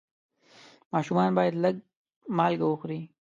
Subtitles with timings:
[0.93, 1.75] ماشومان باید لږ
[2.37, 2.99] مالګه وخوري.